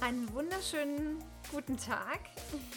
Einen 0.00 0.32
wunderschönen 0.32 1.22
guten 1.50 1.76
Tag 1.76 2.20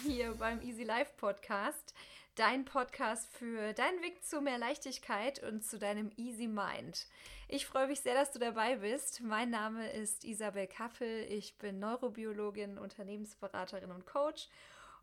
hier 0.02 0.34
beim 0.34 0.60
Easy 0.60 0.82
Life 0.82 1.12
Podcast. 1.18 1.94
Dein 2.34 2.64
Podcast 2.64 3.32
für 3.36 3.72
deinen 3.74 4.02
Weg 4.02 4.24
zu 4.24 4.40
mehr 4.40 4.58
Leichtigkeit 4.58 5.40
und 5.42 5.64
zu 5.64 5.78
deinem 5.78 6.10
Easy 6.16 6.48
Mind. 6.48 7.06
Ich 7.46 7.66
freue 7.66 7.86
mich 7.86 8.00
sehr, 8.00 8.14
dass 8.14 8.32
du 8.32 8.40
dabei 8.40 8.76
bist. 8.76 9.20
Mein 9.20 9.50
Name 9.50 9.88
ist 9.92 10.24
Isabel 10.24 10.66
Kaffel. 10.66 11.24
Ich 11.28 11.56
bin 11.58 11.78
Neurobiologin, 11.78 12.76
Unternehmensberaterin 12.76 13.92
und 13.92 14.04
Coach. 14.04 14.48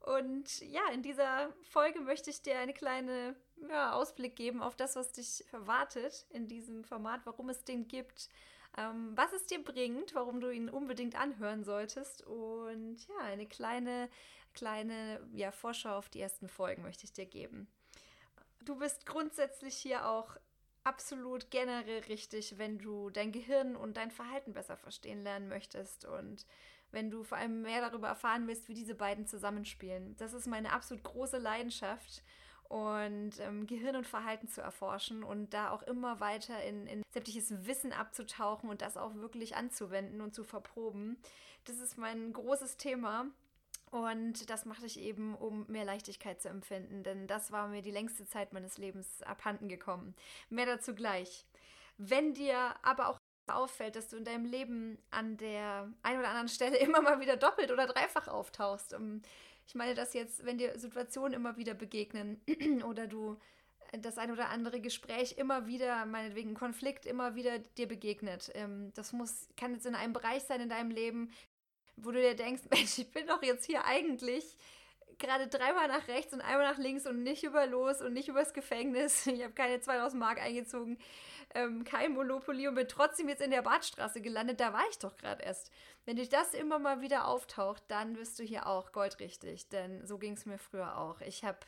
Und 0.02 0.60
ja, 0.60 0.82
in 0.94 1.02
dieser 1.02 1.54
Folge 1.70 2.02
möchte 2.02 2.30
ich 2.30 2.42
dir 2.42 2.60
einen 2.60 2.74
kleinen 2.74 3.36
ja, 3.70 3.94
Ausblick 3.94 4.36
geben 4.36 4.62
auf 4.62 4.76
das, 4.76 4.98
was 4.98 5.14
dich 5.14 5.46
erwartet 5.54 6.26
in 6.32 6.48
diesem 6.48 6.84
Format, 6.84 7.22
warum 7.26 7.50
es 7.50 7.64
den 7.64 7.88
gibt, 7.88 8.30
ähm, 8.78 9.12
was 9.16 9.34
es 9.34 9.46
dir 9.46 9.64
bringt, 9.64 10.14
warum 10.16 10.42
du 10.42 10.50
ihn 10.50 10.70
unbedingt 10.70 11.20
anhören 11.20 11.64
solltest. 11.64 12.26
Und 12.26 12.98
ja, 13.08 13.18
eine 13.26 13.48
kleine, 13.48 14.10
kleine 14.54 15.28
ja, 15.34 15.52
Vorschau 15.52 15.98
auf 15.98 16.10
die 16.10 16.22
ersten 16.22 16.48
Folgen 16.48 16.84
möchte 16.84 17.06
ich 17.06 17.14
dir 17.14 17.26
geben. 17.26 17.68
Du 18.66 18.76
bist 18.76 19.06
grundsätzlich 19.06 19.76
hier 19.76 20.08
auch 20.08 20.38
absolut 20.84 21.52
generell 21.52 22.00
richtig, 22.04 22.58
wenn 22.58 22.78
du 22.78 23.10
dein 23.10 23.32
Gehirn 23.32 23.76
und 23.76 23.98
dein 23.98 24.12
Verhalten 24.12 24.54
besser 24.54 24.78
verstehen 24.78 25.24
lernen 25.24 25.50
möchtest 25.50 26.06
und 26.06 26.46
wenn 26.92 27.12
du 27.12 27.24
vor 27.24 27.38
allem 27.38 27.62
mehr 27.62 27.82
darüber 27.82 28.08
erfahren 28.08 28.48
willst, 28.48 28.68
wie 28.68 28.74
diese 28.74 28.96
beiden 28.96 29.28
zusammenspielen. 29.28 30.16
Das 30.18 30.34
ist 30.34 30.48
meine 30.48 30.72
absolut 30.72 31.04
große 31.04 31.38
Leidenschaft 31.38 32.24
und 32.70 33.40
ähm, 33.40 33.66
Gehirn 33.66 33.96
und 33.96 34.08
Verhalten 34.08 34.48
zu 34.48 34.62
erforschen 34.62 35.24
und 35.24 35.54
da 35.54 35.72
auch 35.72 35.84
immer 35.84 36.20
weiter 36.20 36.64
in, 36.64 36.86
in 36.88 37.02
sämtliches 37.12 37.66
Wissen 37.66 37.92
abzutauchen 37.92 38.70
und 38.70 38.82
das 38.82 38.96
auch 38.96 39.16
wirklich 39.16 39.56
anzuwenden 39.56 40.22
und 40.22 40.36
zu 40.36 40.44
verproben. 40.44 41.18
Das 41.66 41.80
ist 41.80 41.98
mein 41.98 42.32
großes 42.32 42.78
Thema. 42.78 43.26
Und 43.92 44.52
das 44.52 44.66
mache 44.66 44.86
ich 44.86 45.00
eben, 45.00 45.34
um 45.34 45.66
mehr 45.68 45.84
Leichtigkeit 45.84 46.40
zu 46.40 46.48
empfinden, 46.48 47.02
denn 47.02 47.26
das 47.26 47.52
war 47.52 47.68
mir 47.68 47.82
die 47.82 47.90
längste 47.90 48.28
Zeit 48.28 48.54
meines 48.54 48.78
Lebens 48.78 49.24
abhanden 49.24 49.68
gekommen. 49.68 50.16
Mehr 50.50 50.68
dazu 50.68 50.94
gleich. 50.94 51.48
Wenn 51.98 52.36
dir 52.36 52.76
aber 52.84 53.10
auch 53.10 53.18
auffällt, 53.48 53.96
dass 53.96 54.10
du 54.10 54.18
in 54.18 54.26
deinem 54.26 54.46
Leben 54.46 55.00
an 55.10 55.38
der 55.38 55.92
einen 56.04 56.20
oder 56.20 56.30
anderen 56.30 56.50
Stelle 56.50 56.78
immer 56.78 57.02
mal 57.02 57.20
wieder 57.20 57.36
doppelt 57.36 57.72
oder 57.72 57.88
dreifach 57.88 58.28
auftauchst, 58.28 58.94
ähm, 58.94 59.24
ich 59.70 59.76
meine 59.76 59.94
das 59.94 60.16
jetzt, 60.16 60.44
wenn 60.46 60.58
dir 60.58 60.80
Situationen 60.80 61.34
immer 61.34 61.56
wieder 61.56 61.76
begegnen 61.76 62.42
oder 62.88 63.06
du 63.06 63.38
äh, 63.92 64.00
das 64.00 64.18
ein 64.18 64.32
oder 64.32 64.50
andere 64.50 64.82
Gespräch 64.82 65.38
immer 65.38 65.68
wieder, 65.68 66.08
meinetwegen 66.08 66.56
Konflikt 66.56 67.06
immer 67.06 67.36
wieder 67.36 67.60
dir 67.60 67.88
begegnet. 67.88 68.52
Ähm, 68.56 68.92
das 68.96 69.14
muss, 69.14 69.48
kann 69.58 69.76
jetzt 69.76 69.86
in 69.86 69.94
einem 69.94 70.12
Bereich 70.12 70.42
sein 70.42 70.60
in 70.60 70.70
deinem 70.70 70.90
Leben, 70.90 71.32
wo 71.98 72.10
du 72.10 72.20
dir 72.20 72.36
denkst, 72.36 72.64
Mensch, 72.72 72.98
ich 72.98 73.12
bin 73.12 73.28
doch 73.28 73.44
jetzt 73.44 73.68
hier 73.68 73.86
eigentlich 73.86 74.58
gerade 75.20 75.48
dreimal 75.48 75.88
nach 75.88 76.08
rechts 76.08 76.34
und 76.34 76.42
einmal 76.42 76.72
nach 76.72 76.80
links 76.80 77.06
und 77.06 77.22
nicht 77.22 77.44
über 77.44 77.68
los 77.68 78.02
und 78.02 78.14
nicht 78.14 78.28
übers 78.28 78.54
Gefängnis. 78.56 79.28
Ich 79.28 79.44
habe 79.44 79.54
keine 79.54 79.80
2000 79.80 80.20
Mark 80.20 80.42
eingezogen, 80.42 80.98
ähm, 81.56 81.84
kein 81.84 82.14
Monopoly 82.14 82.68
und 82.68 82.76
bin 82.76 82.88
trotzdem 82.88 83.30
jetzt 83.30 83.42
in 83.42 83.52
der 83.52 83.62
Badstraße 83.62 84.22
gelandet. 84.22 84.60
Da 84.60 84.74
war 84.74 84.84
ich 84.90 85.00
doch 85.00 85.18
gerade 85.18 85.44
erst. 85.44 85.72
Wenn 86.06 86.18
dich 86.18 86.30
das 86.30 86.54
immer 86.54 86.80
mal 86.80 87.02
wieder 87.02 87.28
auftaucht, 87.28 87.84
dann 87.88 88.16
wirst 88.18 88.40
du 88.40 88.44
hier 88.44 88.68
auch 88.68 88.92
goldrichtig, 88.92 89.70
denn 89.70 90.06
so 90.06 90.18
ging 90.18 90.34
es 90.34 90.46
mir 90.46 90.58
früher 90.58 90.98
auch. 90.98 91.22
Ich 91.22 91.44
habe, 91.44 91.60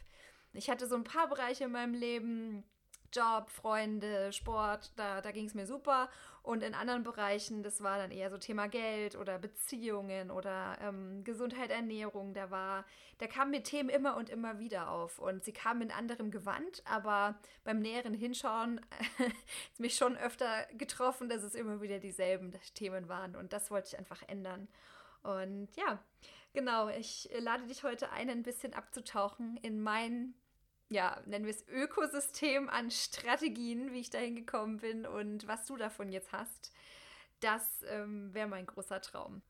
ich 0.53 0.69
hatte 0.69 0.87
so 0.87 0.95
ein 0.95 1.03
paar 1.03 1.27
Bereiche 1.27 1.65
in 1.65 1.71
meinem 1.71 1.93
Leben, 1.93 2.63
Job, 3.13 3.49
Freunde, 3.49 4.31
Sport, 4.33 4.91
da, 4.95 5.21
da 5.21 5.31
ging 5.31 5.45
es 5.45 5.53
mir 5.53 5.65
super. 5.65 6.09
Und 6.43 6.63
in 6.63 6.73
anderen 6.73 7.03
Bereichen, 7.03 7.61
das 7.61 7.83
war 7.83 7.97
dann 7.97 8.09
eher 8.09 8.31
so 8.31 8.37
Thema 8.37 8.67
Geld 8.67 9.15
oder 9.15 9.37
Beziehungen 9.37 10.31
oder 10.31 10.77
ähm, 10.81 11.23
Gesundheit, 11.23 11.69
Ernährung, 11.69 12.33
da 12.33 12.49
war, 12.49 12.85
da 13.19 13.27
kamen 13.27 13.51
mir 13.51 13.61
Themen 13.61 13.89
immer 13.89 14.17
und 14.17 14.29
immer 14.29 14.57
wieder 14.57 14.89
auf. 14.89 15.19
Und 15.19 15.43
sie 15.43 15.53
kamen 15.53 15.83
in 15.83 15.91
anderem 15.91 16.31
Gewand, 16.31 16.81
aber 16.85 17.35
beim 17.63 17.79
näheren 17.79 18.15
Hinschauen 18.15 18.81
ist 19.71 19.79
mich 19.79 19.95
schon 19.95 20.17
öfter 20.17 20.65
getroffen, 20.77 21.29
dass 21.29 21.43
es 21.43 21.53
immer 21.53 21.81
wieder 21.81 21.99
dieselben 21.99 22.51
Themen 22.73 23.07
waren. 23.07 23.35
Und 23.35 23.53
das 23.53 23.69
wollte 23.69 23.89
ich 23.89 23.99
einfach 23.99 24.23
ändern. 24.27 24.67
Und 25.21 25.69
ja, 25.75 25.99
genau, 26.53 26.89
ich 26.89 27.29
lade 27.39 27.67
dich 27.67 27.83
heute 27.83 28.11
ein, 28.11 28.29
ein 28.29 28.43
bisschen 28.43 28.73
abzutauchen 28.73 29.57
in 29.57 29.81
mein 29.81 30.33
ja, 30.91 31.21
nennen 31.25 31.45
wir 31.45 31.53
es 31.53 31.65
Ökosystem 31.69 32.69
an 32.69 32.91
Strategien, 32.91 33.93
wie 33.93 34.01
ich 34.01 34.09
dahin 34.09 34.35
gekommen 34.35 34.77
bin 34.77 35.05
und 35.05 35.47
was 35.47 35.65
du 35.65 35.77
davon 35.77 36.11
jetzt 36.11 36.33
hast. 36.33 36.73
Das 37.39 37.83
ähm, 37.87 38.33
wäre 38.33 38.49
mein 38.49 38.65
großer 38.65 38.99
Traum. 39.01 39.41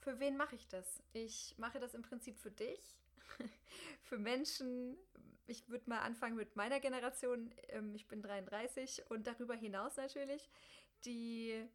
Für 0.00 0.20
wen 0.20 0.36
mache 0.36 0.56
ich 0.56 0.68
das? 0.68 1.02
Ich 1.14 1.54
mache 1.56 1.80
das 1.80 1.94
im 1.94 2.02
Prinzip 2.02 2.38
für 2.38 2.50
dich, 2.50 2.98
für 4.02 4.18
Menschen. 4.18 4.98
Ich 5.46 5.66
würde 5.70 5.88
mal 5.88 6.00
anfangen 6.00 6.36
mit 6.36 6.54
meiner 6.54 6.78
Generation. 6.78 7.50
Ähm, 7.68 7.94
ich 7.94 8.06
bin 8.06 8.20
33 8.20 9.10
und 9.10 9.26
darüber 9.26 9.54
hinaus 9.54 9.96
natürlich, 9.96 10.50
die 11.06 11.66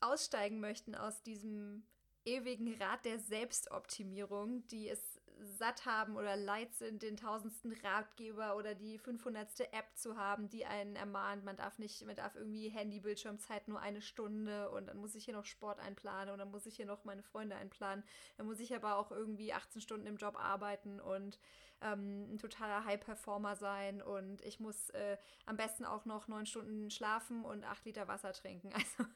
aussteigen 0.00 0.60
möchten 0.60 0.94
aus 0.94 1.22
diesem 1.22 1.86
ewigen 2.24 2.74
Rad 2.80 3.04
der 3.04 3.18
Selbstoptimierung, 3.18 4.66
die 4.68 4.88
es 4.88 5.17
satt 5.40 5.86
haben 5.86 6.16
oder 6.16 6.36
leid 6.36 6.74
sind, 6.74 7.02
den 7.02 7.16
tausendsten 7.16 7.72
Ratgeber 7.82 8.56
oder 8.56 8.74
die 8.74 8.98
500. 8.98 9.60
App 9.72 9.86
zu 9.94 10.16
haben, 10.16 10.48
die 10.48 10.66
einen 10.66 10.96
ermahnt, 10.96 11.44
man 11.44 11.56
darf 11.56 11.78
nicht, 11.78 12.04
man 12.04 12.16
darf 12.16 12.34
irgendwie 12.34 12.68
Handy-Bildschirmzeit 12.68 13.68
nur 13.68 13.80
eine 13.80 14.02
Stunde 14.02 14.70
und 14.70 14.86
dann 14.86 14.98
muss 14.98 15.14
ich 15.14 15.24
hier 15.24 15.34
noch 15.34 15.44
Sport 15.44 15.80
einplanen 15.80 16.32
und 16.32 16.38
dann 16.38 16.50
muss 16.50 16.66
ich 16.66 16.76
hier 16.76 16.86
noch 16.86 17.04
meine 17.04 17.22
Freunde 17.22 17.56
einplanen. 17.56 18.04
Dann 18.36 18.46
muss 18.46 18.60
ich 18.60 18.74
aber 18.74 18.96
auch 18.96 19.10
irgendwie 19.10 19.52
18 19.52 19.80
Stunden 19.80 20.06
im 20.06 20.16
Job 20.16 20.36
arbeiten 20.38 21.00
und 21.00 21.38
ähm, 21.80 22.34
ein 22.34 22.38
totaler 22.38 22.84
High-Performer 22.84 23.56
sein 23.56 24.02
und 24.02 24.42
ich 24.42 24.60
muss 24.60 24.90
äh, 24.90 25.16
am 25.46 25.56
besten 25.56 25.84
auch 25.84 26.04
noch 26.04 26.28
neun 26.28 26.46
Stunden 26.46 26.90
schlafen 26.90 27.44
und 27.44 27.64
acht 27.64 27.84
Liter 27.84 28.08
Wasser 28.08 28.32
trinken. 28.32 28.72
Also 28.78 29.10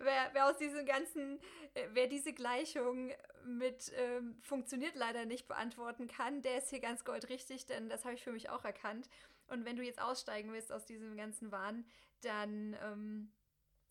wer, 0.00 0.30
wer 0.32 0.46
aus 0.46 0.56
diesem 0.58 0.86
ganzen, 0.86 1.38
äh, 1.74 1.88
wer 1.92 2.06
diese 2.06 2.32
Gleichung 2.32 3.12
mit 3.44 3.92
ähm, 3.96 4.36
funktioniert 4.42 4.94
leider 4.94 5.24
nicht 5.26 5.48
beantworten 5.48 6.06
kann, 6.06 6.42
der 6.42 6.58
ist 6.58 6.70
hier 6.70 6.80
ganz 6.80 7.04
goldrichtig, 7.04 7.66
denn 7.66 7.88
das 7.88 8.04
habe 8.04 8.14
ich 8.14 8.24
für 8.24 8.32
mich 8.32 8.50
auch 8.50 8.64
erkannt. 8.64 9.08
Und 9.48 9.64
wenn 9.64 9.76
du 9.76 9.82
jetzt 9.82 10.00
aussteigen 10.00 10.52
willst 10.52 10.72
aus 10.72 10.84
diesem 10.84 11.16
ganzen 11.16 11.52
Wahn, 11.52 11.84
dann 12.22 12.76
ähm, 12.82 13.32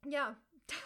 ja, 0.06 0.36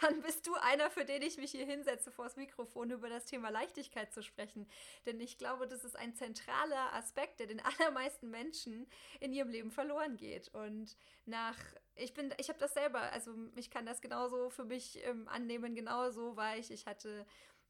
dann 0.01 0.21
bist 0.21 0.47
du 0.47 0.55
einer, 0.55 0.89
für 0.89 1.05
den 1.05 1.21
ich 1.21 1.37
mich 1.37 1.51
hier 1.51 1.65
hinsetze 1.65 2.11
vor 2.11 2.25
das 2.25 2.35
Mikrofon, 2.35 2.91
über 2.91 3.09
das 3.09 3.25
Thema 3.25 3.49
Leichtigkeit 3.49 4.11
zu 4.13 4.23
sprechen. 4.23 4.67
Denn 5.05 5.19
ich 5.19 5.37
glaube, 5.37 5.67
das 5.67 5.83
ist 5.83 5.95
ein 5.95 6.15
zentraler 6.15 6.93
Aspekt, 6.93 7.39
der 7.39 7.47
den 7.47 7.59
allermeisten 7.79 8.29
Menschen 8.29 8.87
in 9.19 9.33
ihrem 9.33 9.49
Leben 9.49 9.71
verloren 9.71 10.17
geht. 10.17 10.49
Und 10.53 10.95
nach, 11.25 11.57
ich 11.95 12.13
bin, 12.13 12.33
ich 12.37 12.49
habe 12.49 12.59
das 12.59 12.73
selber, 12.73 13.01
also 13.11 13.33
ich 13.55 13.69
kann 13.69 13.85
das 13.85 14.01
genauso 14.01 14.49
für 14.49 14.65
mich 14.65 15.03
ähm, 15.05 15.27
annehmen, 15.27 15.75
genauso 15.75 16.35
war 16.35 16.57
ich. 16.57 16.71
Ich 16.71 16.85
hatte 16.87 17.25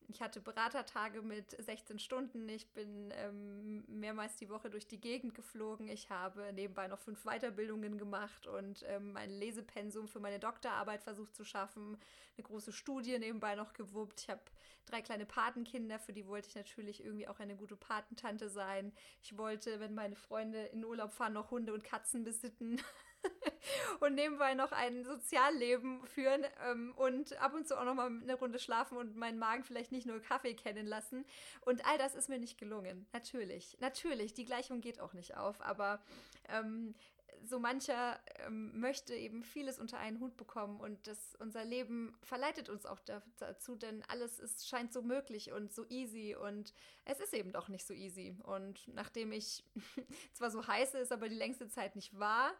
ich 0.09 0.22
hatte 0.22 0.40
Beratertage 0.40 1.22
mit 1.22 1.51
16 1.51 2.00
Stunden. 2.00 2.47
Ich 2.47 2.72
bin 2.73 3.13
ähm, 3.18 3.84
mehrmals 3.88 4.38
die 4.38 4.50
Woche 4.50 4.69
durch 4.69 4.88
die 4.88 5.01
Gegend 5.01 5.35
geflogen. 5.35 5.90
Ich 5.90 6.09
habe 6.09 6.53
nebenbei 6.53 6.88
noch 6.88 7.00
fünf 7.00 7.23
Weiterbildungen 7.23 7.97
gemacht 7.97 8.47
und 8.47 8.85
ähm, 8.88 9.12
mein 9.12 9.29
Lesepensum 9.29 10.07
für 10.07 10.22
meine 10.22 10.40
Doktorarbeit 10.40 11.03
versucht 11.03 11.35
zu 11.35 11.44
schaffen. 11.44 11.97
Eine 12.38 12.44
große 12.44 12.72
Studie 12.72 13.19
nebenbei 13.19 13.56
noch 13.56 13.74
gewuppt. 13.74 14.21
Ich 14.21 14.30
habe 14.30 14.42
drei 14.86 15.01
kleine 15.01 15.25
Patenkinder, 15.25 16.00
für 16.00 16.13
die 16.13 16.25
wollte 16.25 16.48
ich 16.48 16.56
natürlich 16.56 17.03
irgendwie 17.03 17.27
auch 17.27 17.39
eine 17.39 17.57
gute 17.57 17.75
Patentante 17.75 18.50
sein. 18.50 18.94
Ich 19.21 19.38
wollte, 19.38 19.81
wenn 19.81 19.94
meine 19.94 20.15
Freunde 20.15 20.63
in 20.68 20.86
Urlaub 20.86 21.12
fahren, 21.12 21.33
noch 21.33 21.51
Hunde 21.51 21.74
und 21.74 21.83
Katzen 21.83 22.24
besitten. 22.24 22.81
und 24.00 24.16
nebenbei 24.16 24.54
noch 24.54 24.72
ein 24.72 25.04
Sozialleben 25.04 26.06
führen 26.06 26.46
ähm, 26.69 26.94
und 26.96 27.40
ab 27.42 27.54
und 27.54 27.68
zu 27.68 27.78
auch 27.78 27.86
noch 27.86 27.96
mal 27.96 28.08
eine 28.08 28.36
Runde 28.36 28.60
schlafen 28.60 28.98
und 28.98 29.16
meinen 29.16 29.40
Magen 29.40 29.64
vielleicht 29.64 29.92
nicht 29.92 30.06
nur 30.06 30.22
Kaffee 30.22 30.54
kennen 30.54 30.88
lassen. 30.88 31.25
Und 31.62 31.86
all 31.86 31.98
das 31.98 32.16
ist 32.16 32.30
mir 32.30 32.40
nicht 32.40 32.58
gelungen. 32.58 33.08
Natürlich, 33.14 33.78
natürlich, 33.80 34.34
die 34.34 34.46
Gleichung 34.46 34.81
geht 34.81 35.00
auch 35.00 35.14
nicht 35.14 35.36
auf, 35.38 35.62
aber 35.62 36.02
ähm, 36.50 36.96
so 37.44 37.59
mancher 37.59 38.19
ähm, 38.45 38.79
möchte 38.79 39.13
eben 39.15 39.44
vieles 39.44 39.79
unter 39.79 40.00
einen 40.00 40.19
Hut 40.19 40.35
bekommen 40.38 40.79
und 40.79 41.07
das, 41.07 41.35
unser 41.39 41.63
Leben 41.63 42.18
verleitet 42.21 42.69
uns 42.69 42.85
auch 42.85 43.00
dazu, 43.38 43.75
denn 43.75 44.03
alles 44.09 44.39
ist, 44.39 44.68
scheint 44.68 44.91
so 44.91 45.01
möglich 45.01 45.51
und 45.51 45.74
so 45.74 45.85
easy 45.89 46.35
und 46.35 46.74
es 47.06 47.19
ist 47.19 47.33
eben 47.33 47.51
doch 47.51 47.69
nicht 47.69 47.85
so 47.85 47.94
easy. 47.94 48.38
Und 48.44 48.88
nachdem 48.88 49.31
ich 49.31 49.63
zwar 50.33 50.51
so 50.51 50.68
heiße, 50.68 50.97
ist 50.97 51.12
aber 51.12 51.29
die 51.29 51.35
längste 51.35 51.69
Zeit 51.69 51.95
nicht 51.95 52.18
wahr, 52.19 52.53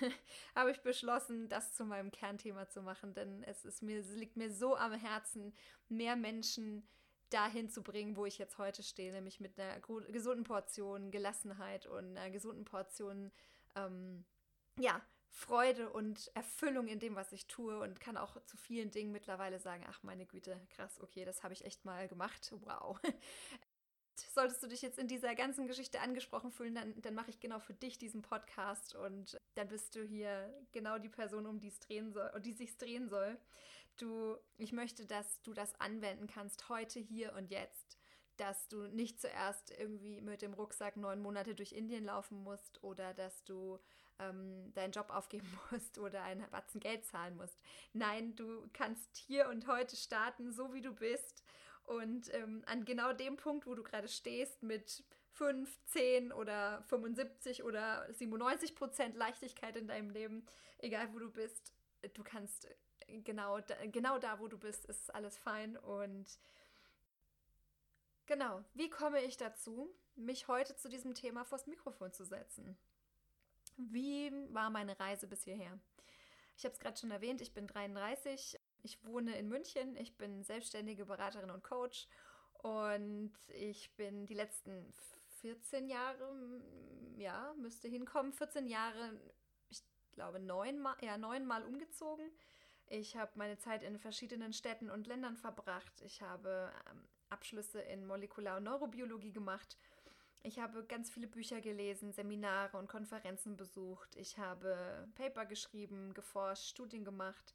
habe 0.54 0.70
ich 0.70 0.80
beschlossen, 0.80 1.48
das 1.48 1.74
zu 1.74 1.84
meinem 1.84 2.10
Kernthema 2.10 2.68
zu 2.68 2.82
machen, 2.82 3.14
denn 3.14 3.42
es 3.44 3.64
ist 3.64 3.82
mir, 3.82 4.00
es 4.00 4.14
liegt 4.14 4.36
mir 4.36 4.52
so 4.52 4.76
am 4.76 4.92
Herzen, 4.92 5.54
mehr 5.88 6.16
Menschen 6.16 6.86
dahin 7.30 7.68
zu 7.68 7.82
bringen, 7.82 8.16
wo 8.16 8.24
ich 8.24 8.38
jetzt 8.38 8.58
heute 8.58 8.82
stehe, 8.82 9.12
nämlich 9.12 9.40
mit 9.40 9.58
einer 9.58 9.80
gesunden 10.10 10.44
Portion 10.44 11.10
Gelassenheit 11.10 11.86
und 11.86 12.16
einer 12.16 12.30
gesunden 12.30 12.64
Portion 12.64 13.30
ähm, 13.86 14.24
ja, 14.78 15.02
Freude 15.30 15.90
und 15.90 16.30
Erfüllung 16.34 16.88
in 16.88 16.98
dem, 16.98 17.14
was 17.14 17.32
ich 17.32 17.46
tue 17.46 17.78
und 17.80 18.00
kann 18.00 18.16
auch 18.16 18.42
zu 18.44 18.56
vielen 18.56 18.90
Dingen 18.90 19.12
mittlerweile 19.12 19.58
sagen, 19.58 19.84
ach 19.88 20.02
meine 20.02 20.26
Güte, 20.26 20.60
krass, 20.70 21.00
okay, 21.00 21.24
das 21.24 21.42
habe 21.42 21.54
ich 21.54 21.64
echt 21.64 21.84
mal 21.84 22.08
gemacht. 22.08 22.52
Wow. 22.62 22.98
Solltest 24.34 24.62
du 24.62 24.66
dich 24.66 24.82
jetzt 24.82 24.98
in 24.98 25.06
dieser 25.06 25.36
ganzen 25.36 25.68
Geschichte 25.68 26.00
angesprochen 26.00 26.50
fühlen, 26.50 26.74
dann, 26.74 27.00
dann 27.02 27.14
mache 27.14 27.30
ich 27.30 27.38
genau 27.38 27.60
für 27.60 27.74
dich 27.74 27.98
diesen 27.98 28.22
Podcast 28.22 28.96
und 28.96 29.40
dann 29.54 29.68
bist 29.68 29.94
du 29.94 30.02
hier 30.02 30.52
genau 30.72 30.98
die 30.98 31.08
Person, 31.08 31.46
um 31.46 31.60
die 31.60 31.68
es 31.68 31.78
drehen 31.78 32.12
soll, 32.12 32.30
um 32.34 32.42
die 32.42 32.52
sich 32.52 32.76
drehen 32.76 33.08
soll. 33.08 33.38
Du, 33.96 34.36
ich 34.56 34.72
möchte, 34.72 35.06
dass 35.06 35.40
du 35.42 35.52
das 35.52 35.80
anwenden 35.80 36.26
kannst 36.26 36.68
heute, 36.68 36.98
hier 36.98 37.34
und 37.34 37.50
jetzt 37.50 37.97
dass 38.38 38.68
du 38.68 38.86
nicht 38.88 39.20
zuerst 39.20 39.70
irgendwie 39.78 40.20
mit 40.20 40.42
dem 40.42 40.54
Rucksack 40.54 40.96
neun 40.96 41.20
Monate 41.20 41.54
durch 41.54 41.72
Indien 41.72 42.04
laufen 42.04 42.42
musst 42.42 42.82
oder 42.82 43.14
dass 43.14 43.44
du 43.44 43.78
ähm, 44.18 44.72
deinen 44.74 44.92
Job 44.92 45.10
aufgeben 45.10 45.46
musst 45.70 45.98
oder 45.98 46.22
einen 46.22 46.48
Batzen 46.50 46.80
Geld 46.80 47.04
zahlen 47.04 47.36
musst. 47.36 47.58
Nein, 47.92 48.34
du 48.34 48.68
kannst 48.72 49.16
hier 49.16 49.48
und 49.48 49.66
heute 49.66 49.96
starten, 49.96 50.52
so 50.52 50.72
wie 50.72 50.82
du 50.82 50.94
bist. 50.94 51.44
Und 51.84 52.32
ähm, 52.34 52.62
an 52.66 52.84
genau 52.84 53.12
dem 53.12 53.36
Punkt, 53.36 53.66
wo 53.66 53.74
du 53.74 53.82
gerade 53.82 54.08
stehst, 54.08 54.62
mit 54.62 55.04
5, 55.32 55.78
10 55.86 56.32
oder 56.32 56.82
75 56.88 57.62
oder 57.62 58.06
97 58.12 58.74
Prozent 58.74 59.16
Leichtigkeit 59.16 59.76
in 59.76 59.86
deinem 59.86 60.10
Leben, 60.10 60.44
egal 60.78 61.12
wo 61.14 61.18
du 61.18 61.30
bist, 61.30 61.72
du 62.14 62.22
kannst 62.22 62.68
genau, 63.24 63.58
genau 63.92 64.18
da, 64.18 64.38
wo 64.40 64.48
du 64.48 64.58
bist, 64.58 64.84
ist 64.86 65.14
alles 65.14 65.38
fein. 65.38 65.76
Und 65.76 66.26
genau, 68.28 68.62
wie 68.74 68.88
komme 68.88 69.20
ich 69.22 69.36
dazu, 69.36 69.92
mich 70.14 70.46
heute 70.46 70.76
zu 70.76 70.88
diesem 70.88 71.14
Thema 71.14 71.44
vors 71.44 71.66
Mikrofon 71.66 72.12
zu 72.12 72.24
setzen? 72.24 72.78
Wie 73.76 74.30
war 74.52 74.70
meine 74.70 74.98
Reise 75.00 75.26
bis 75.26 75.42
hierher? 75.42 75.80
Ich 76.56 76.64
habe 76.64 76.72
es 76.72 76.80
gerade 76.80 76.96
schon 76.96 77.10
erwähnt, 77.10 77.40
ich 77.40 77.54
bin 77.54 77.66
33, 77.66 78.58
ich 78.82 79.04
wohne 79.04 79.36
in 79.36 79.48
München, 79.48 79.96
ich 79.96 80.16
bin 80.16 80.44
selbstständige 80.44 81.06
Beraterin 81.06 81.50
und 81.50 81.64
Coach 81.64 82.08
und 82.54 83.32
ich 83.48 83.94
bin 83.96 84.26
die 84.26 84.34
letzten 84.34 84.92
14 85.40 85.88
Jahre, 85.88 86.60
ja, 87.16 87.54
müsste 87.58 87.88
hinkommen, 87.88 88.32
14 88.32 88.66
Jahre, 88.66 89.20
ich 89.68 89.82
glaube 90.12 90.40
neunmal, 90.40 90.96
ja, 91.00 91.16
neunmal 91.16 91.64
umgezogen. 91.64 92.30
Ich 92.88 93.16
habe 93.16 93.30
meine 93.36 93.58
Zeit 93.58 93.82
in 93.82 93.98
verschiedenen 93.98 94.52
Städten 94.52 94.90
und 94.90 95.06
Ländern 95.06 95.36
verbracht. 95.36 96.00
Ich 96.00 96.22
habe 96.22 96.72
ähm, 96.90 97.04
Abschlüsse 97.30 97.80
in 97.80 98.06
Molekular- 98.06 98.58
und 98.58 98.64
Neurobiologie 98.64 99.32
gemacht 99.32 99.76
ich 100.42 100.58
habe 100.58 100.84
ganz 100.84 101.10
viele 101.10 101.26
Bücher 101.26 101.60
gelesen, 101.60 102.12
Seminare 102.12 102.76
und 102.78 102.88
Konferenzen 102.88 103.56
besucht. 103.56 104.14
Ich 104.16 104.38
habe 104.38 105.08
Paper 105.14 105.46
geschrieben, 105.46 106.14
geforscht, 106.14 106.68
Studien 106.68 107.04
gemacht. 107.04 107.54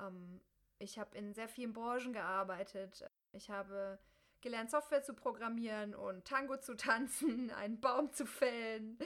Ähm, 0.00 0.40
ich 0.78 0.98
habe 0.98 1.16
in 1.16 1.34
sehr 1.34 1.48
vielen 1.48 1.72
Branchen 1.72 2.12
gearbeitet. 2.12 3.08
Ich 3.32 3.50
habe 3.50 3.98
gelernt, 4.40 4.70
Software 4.70 5.02
zu 5.02 5.14
programmieren 5.14 5.94
und 5.94 6.24
Tango 6.24 6.56
zu 6.56 6.74
tanzen, 6.74 7.50
einen 7.56 7.80
Baum 7.80 8.12
zu 8.12 8.26
fällen. 8.26 8.98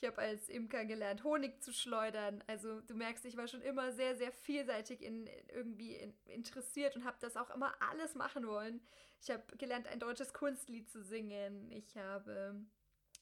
Ich 0.00 0.08
habe 0.08 0.18
als 0.18 0.48
Imker 0.48 0.84
gelernt, 0.84 1.24
Honig 1.24 1.62
zu 1.62 1.72
schleudern. 1.72 2.42
Also 2.46 2.80
du 2.80 2.94
merkst, 2.94 3.24
ich 3.24 3.36
war 3.36 3.46
schon 3.46 3.62
immer 3.62 3.92
sehr, 3.92 4.16
sehr 4.16 4.32
vielseitig 4.32 5.02
in, 5.02 5.28
irgendwie 5.52 5.94
in, 5.94 6.14
interessiert 6.26 6.96
und 6.96 7.04
habe 7.04 7.16
das 7.20 7.36
auch 7.36 7.50
immer 7.50 7.74
alles 7.80 8.14
machen 8.14 8.46
wollen. 8.46 8.80
Ich 9.22 9.30
habe 9.30 9.44
gelernt, 9.56 9.86
ein 9.86 10.00
deutsches 10.00 10.34
Kunstlied 10.34 10.90
zu 10.90 11.02
singen. 11.02 11.70
Ich 11.70 11.96
habe 11.96 12.54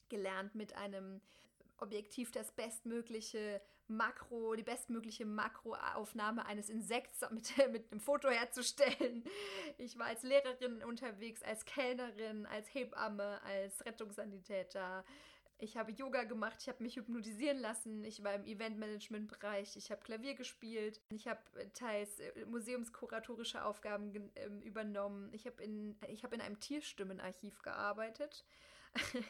gelernt, 0.09 0.55
mit 0.55 0.75
einem 0.75 1.21
Objektiv 1.77 2.31
das 2.31 2.51
bestmögliche 2.51 3.61
Makro, 3.87 4.55
die 4.55 4.63
bestmögliche 4.63 5.25
Makroaufnahme 5.25 6.45
eines 6.45 6.69
Insekts 6.69 7.21
mit, 7.31 7.51
mit 7.71 7.91
einem 7.91 7.99
Foto 7.99 8.29
herzustellen. 8.29 9.23
Ich 9.77 9.97
war 9.97 10.07
als 10.07 10.23
Lehrerin 10.23 10.83
unterwegs, 10.83 11.43
als 11.43 11.65
Kellnerin, 11.65 12.45
als 12.45 12.73
Hebamme, 12.73 13.41
als 13.43 13.85
Rettungssanitäter. 13.85 15.03
Ich 15.63 15.77
habe 15.77 15.93
Yoga 15.93 16.25
gemacht, 16.25 16.57
ich 16.59 16.67
habe 16.67 16.83
mich 16.83 16.97
hypnotisieren 16.97 17.57
lassen, 17.57 18.03
ich 18.03 18.21
war 18.21 18.33
im 18.33 18.45
Eventmanagement-Bereich, 18.45 19.77
ich 19.77 19.91
habe 19.91 20.01
Klavier 20.01 20.35
gespielt, 20.35 20.99
ich 21.09 21.25
habe 21.25 21.39
äh, 21.55 21.69
teils 21.69 22.19
äh, 22.19 22.45
museumskuratorische 22.45 23.63
Aufgaben 23.63 24.29
ähm, 24.35 24.61
übernommen, 24.61 25.29
ich 25.31 25.45
habe 25.45 25.63
in, 25.63 25.95
hab 26.21 26.33
in 26.33 26.41
einem 26.41 26.59
Tierstimmenarchiv 26.59 27.61
gearbeitet. 27.61 28.43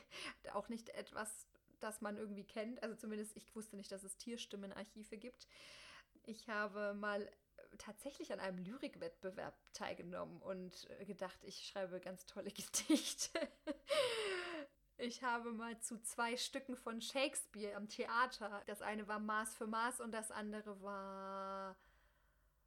Auch 0.54 0.70
nicht 0.70 0.90
etwas, 0.90 1.46
das 1.80 2.02
man 2.02 2.18
irgendwie 2.18 2.46
kennt, 2.46 2.82
also 2.82 2.96
zumindest 2.96 3.38
ich 3.38 3.56
wusste 3.56 3.76
nicht, 3.76 3.92
dass 3.92 4.04
es 4.04 4.18
Tierstimmenarchive 4.18 5.18
gibt. 5.18 5.48
Ich 6.24 6.50
habe 6.50 6.96
mal 6.96 7.22
äh, 7.22 7.32
tatsächlich 7.78 8.34
an 8.34 8.40
einem 8.40 8.58
Lyrikwettbewerb 8.58 9.56
teilgenommen 9.74 10.42
und 10.42 10.88
gedacht, 11.06 11.44
ich 11.44 11.68
schreibe 11.68 12.00
ganz 12.00 12.26
tolle 12.26 12.50
Gedichte. 12.52 13.40
Ich 14.98 15.24
habe 15.24 15.52
mal 15.52 15.80
zu 15.80 16.02
zwei 16.02 16.38
Stücken 16.38 16.76
von 16.76 17.02
Shakespeare 17.02 17.76
am 17.76 17.90
Theater. 17.90 18.62
Das 18.68 18.82
eine 18.82 19.08
war 19.08 19.20
Maß 19.20 19.56
für 19.56 19.68
Maß 19.68 20.02
und 20.02 20.12
das 20.12 20.32
andere 20.32 20.82
war 20.82 21.76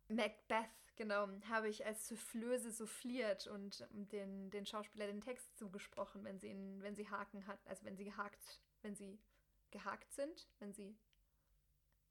Macbeth, 0.09 0.69
genau, 0.97 1.29
habe 1.49 1.69
ich 1.69 1.85
als 1.85 2.09
Soufflöse 2.09 2.71
souffliert 2.71 3.47
und 3.47 3.87
den, 3.91 4.51
den 4.51 4.67
Schauspieler 4.67 5.07
den 5.07 5.21
Text 5.21 5.57
zugesprochen, 5.57 6.25
wenn 6.25 6.39
sie 6.39 6.49
ihn, 6.49 6.83
wenn 6.83 6.95
sie 6.95 7.09
Haken 7.09 7.47
hat, 7.47 7.59
also 7.67 7.85
wenn 7.85 7.97
sie 7.97 8.05
gehakt, 8.05 8.61
wenn 8.83 8.95
sie 8.95 9.19
gehakt 9.71 10.13
sind, 10.13 10.49
wenn 10.59 10.73
sie 10.73 10.97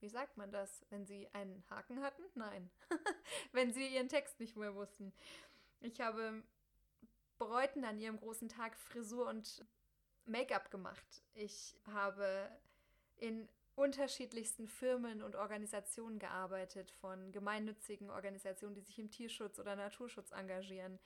wie 0.01 0.09
sagt 0.09 0.37
man 0.37 0.51
das, 0.51 0.85
wenn 0.89 1.05
sie 1.05 1.27
einen 1.33 1.63
Haken 1.69 2.01
hatten? 2.01 2.21
Nein. 2.35 2.69
wenn 3.53 3.73
sie 3.73 3.87
ihren 3.87 4.09
Text 4.09 4.39
nicht 4.39 4.55
mehr 4.55 4.75
wussten. 4.75 5.13
Ich 5.79 5.99
habe 6.01 6.43
Bräuten 7.39 7.83
an 7.85 7.99
ihrem 7.99 8.19
großen 8.19 8.49
Tag 8.49 8.77
Frisur 8.77 9.27
und 9.27 9.65
Make-up 10.25 10.71
gemacht. 10.71 11.23
Ich 11.33 11.75
habe 11.85 12.49
in 13.17 13.47
unterschiedlichsten 13.75 14.67
Firmen 14.67 15.21
und 15.21 15.35
Organisationen 15.35 16.19
gearbeitet, 16.19 16.91
von 16.91 17.31
gemeinnützigen 17.31 18.09
Organisationen, 18.09 18.73
die 18.73 18.81
sich 18.81 18.99
im 18.99 19.11
Tierschutz 19.11 19.59
oder 19.59 19.75
Naturschutz 19.75 20.31
engagieren, 20.31 20.99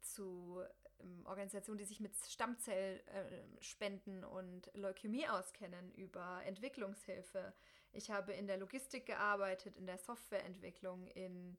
zu 0.00 0.62
ähm, 1.00 1.24
Organisationen, 1.24 1.78
die 1.78 1.84
sich 1.84 2.00
mit 2.00 2.16
Stammzellspenden 2.16 4.22
äh, 4.22 4.26
und 4.26 4.70
Leukämie 4.74 5.28
auskennen, 5.28 5.92
über 5.92 6.42
Entwicklungshilfe. 6.44 7.54
Ich 7.92 8.10
habe 8.10 8.32
in 8.32 8.46
der 8.46 8.58
Logistik 8.58 9.06
gearbeitet, 9.06 9.76
in 9.76 9.86
der 9.86 9.98
Softwareentwicklung, 9.98 11.06
in 11.08 11.56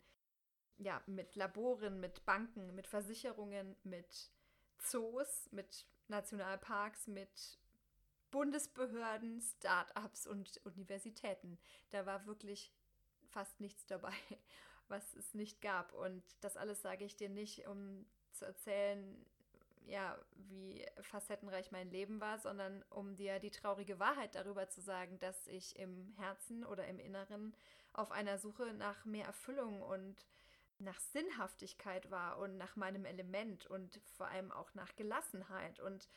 ja, 0.78 1.02
mit 1.08 1.36
Laboren, 1.36 2.00
mit 2.00 2.26
Banken, 2.26 2.76
mit 2.76 2.88
Versicherungen, 2.88 3.76
mit 3.84 4.32
Zoos, 4.80 5.50
mit 5.52 5.86
Nationalparks, 6.08 7.08
mit 7.08 7.60
Bundesbehörden, 8.32 9.42
Start-ups 9.42 10.28
und 10.28 10.60
Universitäten. 10.66 11.58
Da 11.92 12.06
war 12.06 12.26
wirklich 12.26 12.72
fast 13.30 13.60
nichts 13.60 13.86
dabei, 13.86 14.14
was 14.88 15.14
es 15.16 15.34
nicht 15.34 15.62
gab. 15.62 15.94
Und 15.94 16.24
das 16.42 16.58
alles 16.58 16.82
sage 16.82 17.06
ich 17.06 17.16
dir 17.16 17.30
nicht, 17.30 17.68
um 17.68 18.06
zu 18.34 18.46
erzählen, 18.46 19.26
ja, 19.86 20.18
wie 20.50 20.86
facettenreich 21.02 21.72
mein 21.72 21.90
Leben 21.90 22.20
war, 22.20 22.40
sondern 22.40 22.84
um 22.90 23.16
dir 23.16 23.40
die 23.40 23.52
traurige 23.52 24.00
Wahrheit 24.00 24.36
darüber 24.36 24.70
zu 24.70 24.82
sagen, 24.82 25.18
dass 25.20 25.48
ich 25.48 25.80
im 25.80 26.14
Herzen 26.18 26.66
oder 26.66 26.88
im 26.88 27.00
Inneren 27.00 27.56
auf 27.94 28.12
einer 28.12 28.38
Suche 28.38 28.74
nach 28.74 29.06
mehr 29.06 29.26
Erfüllung 29.26 29.82
und 29.82 30.26
nach 30.80 31.00
Sinnhaftigkeit 31.00 32.12
war 32.12 32.38
und 32.38 32.58
nach 32.58 32.76
meinem 32.76 33.06
Element 33.06 33.66
und 33.68 34.00
vor 34.18 34.28
allem 34.28 34.52
auch 34.52 34.74
nach 34.74 34.96
Gelassenheit 34.96 35.80
und 35.80 36.08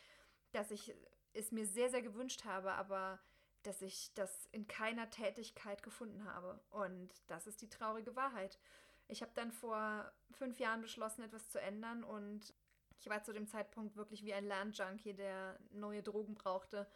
dass 0.52 0.70
ich 0.70 0.94
es 1.32 1.52
mir 1.52 1.66
sehr, 1.66 1.90
sehr 1.90 2.02
gewünscht 2.02 2.44
habe, 2.44 2.72
aber 2.72 3.20
dass 3.62 3.82
ich 3.82 4.12
das 4.14 4.46
in 4.52 4.66
keiner 4.66 5.10
Tätigkeit 5.10 5.82
gefunden 5.82 6.24
habe. 6.24 6.60
Und 6.70 7.10
das 7.26 7.46
ist 7.46 7.60
die 7.62 7.68
traurige 7.68 8.16
Wahrheit. 8.16 8.58
Ich 9.06 9.22
habe 9.22 9.32
dann 9.34 9.52
vor 9.52 10.10
fünf 10.32 10.58
Jahren 10.58 10.80
beschlossen, 10.80 11.22
etwas 11.22 11.48
zu 11.50 11.60
ändern 11.60 12.04
und 12.04 12.54
ich 12.98 13.08
war 13.08 13.22
zu 13.22 13.32
dem 13.32 13.46
Zeitpunkt 13.46 13.96
wirklich 13.96 14.24
wie 14.24 14.34
ein 14.34 14.46
Lernjunkie, 14.46 15.14
der 15.14 15.58
neue 15.70 16.02
Drogen 16.02 16.34
brauchte. 16.34 16.86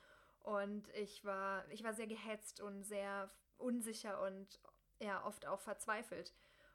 Und 0.41 0.89
ich 0.95 1.25
war, 1.25 1.67
ich 1.71 1.83
war 1.83 1.95
sehr 1.95 2.07
gehetzt 2.07 2.61
und 2.61 2.83
sehr 2.85 3.31
unsicher 3.57 4.21
und 4.23 4.61
ja, 5.01 5.25
oft 5.25 5.47
auch 5.47 5.61
verzweifelt 5.61 6.35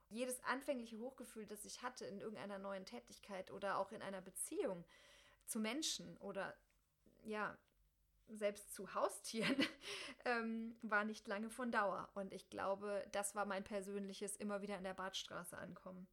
jedes 0.09 0.43
anfängliche 0.43 0.99
Hochgefühl, 0.99 1.45
das 1.45 1.65
ich 1.65 1.81
hatte 1.81 2.05
in 2.05 2.19
irgendeiner 2.19 2.57
neuen 2.57 2.85
Tätigkeit 2.85 3.51
oder 3.51 3.77
auch 3.77 3.91
in 3.91 4.01
einer 4.01 4.21
Beziehung 4.21 4.85
zu 5.45 5.59
Menschen 5.59 6.17
oder 6.17 6.55
ja, 7.23 7.57
selbst 8.27 8.73
zu 8.73 8.93
Haustieren, 8.93 9.55
ähm, 10.25 10.75
war 10.81 11.03
nicht 11.03 11.27
lange 11.27 11.49
von 11.49 11.71
Dauer. 11.71 12.09
Und 12.13 12.33
ich 12.33 12.49
glaube, 12.49 13.05
das 13.11 13.35
war 13.35 13.45
mein 13.45 13.63
persönliches 13.63 14.35
immer 14.35 14.61
wieder 14.61 14.77
in 14.77 14.83
der 14.83 14.93
Badstraße 14.93 15.57
ankommen. 15.57 16.07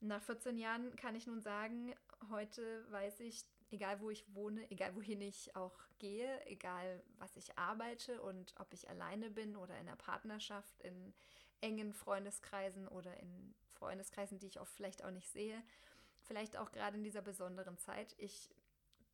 Nach 0.00 0.22
14 0.22 0.58
Jahren 0.58 0.94
kann 0.96 1.14
ich 1.14 1.26
nun 1.26 1.40
sagen, 1.40 1.94
heute 2.30 2.90
weiß 2.90 3.20
ich, 3.20 3.44
egal 3.70 4.00
wo 4.00 4.10
ich 4.10 4.24
wohne, 4.34 4.70
egal 4.70 4.94
wohin 4.94 5.20
ich 5.20 5.56
auch 5.56 5.78
gehe, 5.98 6.44
egal 6.46 7.02
was 7.18 7.36
ich 7.36 7.56
arbeite 7.58 8.20
und 8.22 8.54
ob 8.58 8.72
ich 8.72 8.88
alleine 8.88 9.30
bin 9.30 9.56
oder 9.56 9.74
in 9.74 9.88
einer 9.88 9.96
Partnerschaft, 9.96 10.80
in 10.82 11.14
engen 11.60 11.92
Freundeskreisen 11.92 12.88
oder 12.88 13.16
in 13.18 13.54
Freundeskreisen, 13.74 14.38
die 14.38 14.46
ich 14.46 14.60
oft 14.60 14.72
vielleicht 14.72 15.04
auch 15.04 15.10
nicht 15.10 15.28
sehe, 15.28 15.62
vielleicht 16.22 16.56
auch 16.56 16.72
gerade 16.72 16.96
in 16.96 17.04
dieser 17.04 17.22
besonderen 17.22 17.78
Zeit. 17.78 18.14
Ich 18.18 18.50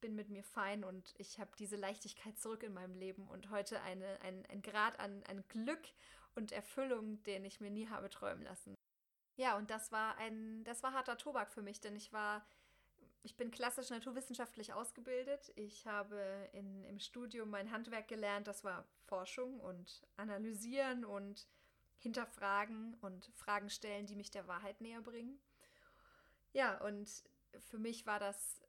bin 0.00 0.14
mit 0.14 0.28
mir 0.28 0.42
fein 0.42 0.84
und 0.84 1.14
ich 1.18 1.38
habe 1.38 1.50
diese 1.58 1.76
Leichtigkeit 1.76 2.38
zurück 2.38 2.62
in 2.62 2.74
meinem 2.74 2.94
Leben 2.94 3.28
und 3.28 3.50
heute 3.50 3.80
eine, 3.82 4.20
ein, 4.22 4.44
ein 4.50 4.62
Grad 4.62 4.98
an, 4.98 5.22
an 5.28 5.44
Glück 5.48 5.82
und 6.34 6.52
Erfüllung, 6.52 7.22
den 7.22 7.44
ich 7.44 7.60
mir 7.60 7.70
nie 7.70 7.88
habe 7.88 8.10
träumen 8.10 8.42
lassen. 8.42 8.74
Ja, 9.36 9.56
und 9.56 9.70
das 9.70 9.92
war 9.92 10.16
ein, 10.18 10.64
das 10.64 10.82
war 10.82 10.92
harter 10.92 11.16
Tobak 11.16 11.52
für 11.52 11.62
mich, 11.62 11.80
denn 11.80 11.96
ich 11.96 12.12
war, 12.12 12.44
ich 13.22 13.36
bin 13.36 13.50
klassisch 13.50 13.90
naturwissenschaftlich 13.90 14.72
ausgebildet. 14.72 15.52
Ich 15.56 15.86
habe 15.86 16.50
in, 16.52 16.84
im 16.84 16.98
Studium 16.98 17.48
mein 17.48 17.70
Handwerk 17.70 18.08
gelernt, 18.08 18.46
das 18.46 18.64
war 18.64 18.84
Forschung 19.06 19.60
und 19.60 20.02
Analysieren 20.16 21.04
und 21.04 21.46
Hinterfragen 22.02 22.94
und 23.00 23.30
Fragen 23.34 23.70
stellen, 23.70 24.06
die 24.06 24.16
mich 24.16 24.30
der 24.30 24.48
Wahrheit 24.48 24.80
näher 24.80 25.00
bringen. 25.00 25.40
Ja, 26.52 26.78
und 26.84 27.08
für 27.70 27.78
mich 27.78 28.06
war 28.06 28.18
das 28.18 28.60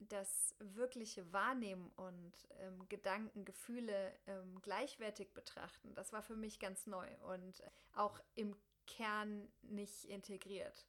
das 0.00 0.54
wirkliche 0.58 1.32
Wahrnehmen 1.32 1.90
und 1.96 2.32
ähm, 2.58 2.86
Gedanken, 2.88 3.44
Gefühle 3.44 4.12
ähm, 4.26 4.60
gleichwertig 4.60 5.32
betrachten, 5.32 5.94
das 5.94 6.12
war 6.12 6.22
für 6.22 6.36
mich 6.36 6.58
ganz 6.58 6.86
neu 6.86 7.08
und 7.32 7.62
auch 7.94 8.20
im 8.34 8.56
Kern 8.86 9.48
nicht 9.62 10.04
integriert. 10.04 10.86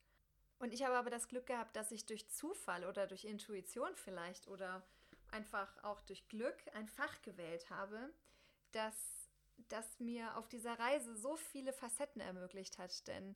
Und 0.60 0.74
ich 0.74 0.84
habe 0.84 0.96
aber 0.96 1.10
das 1.10 1.28
Glück 1.28 1.46
gehabt, 1.46 1.76
dass 1.76 1.92
ich 1.92 2.06
durch 2.06 2.30
Zufall 2.30 2.86
oder 2.86 3.08
durch 3.08 3.26
Intuition 3.26 3.96
vielleicht 3.96 4.48
oder 4.48 4.84
einfach 5.32 5.84
auch 5.84 6.02
durch 6.02 6.28
Glück 6.28 6.58
ein 6.74 6.88
Fach 6.88 7.22
gewählt 7.22 7.70
habe, 7.70 8.14
das, 8.72 9.25
das 9.70 10.00
mir 10.00 10.38
auf 10.38 10.48
dieser 10.48 10.78
Reise 10.78 11.16
so 11.16 11.36
viele 11.36 11.74
Facetten 11.74 12.22
ermöglicht 12.22 12.78
hat. 12.78 13.08
Denn 13.08 13.36